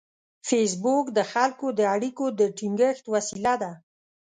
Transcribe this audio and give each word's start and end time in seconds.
فېسبوک 0.47 1.05
د 1.17 1.19
خلکو 1.31 1.67
د 1.79 1.79
اړیکو 1.95 2.25
د 2.39 2.41
ټینګښت 2.57 3.05
وسیله 3.13 3.53
ده 3.61 3.71